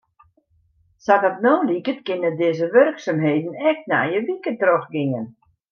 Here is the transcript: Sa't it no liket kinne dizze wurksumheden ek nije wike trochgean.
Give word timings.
Sa't 1.05 1.27
it 1.29 1.37
no 1.43 1.53
liket 1.67 1.99
kinne 2.07 2.31
dizze 2.39 2.67
wurksumheden 2.73 3.53
ek 3.69 3.79
nije 3.89 4.19
wike 4.27 4.51
trochgean. 4.61 5.25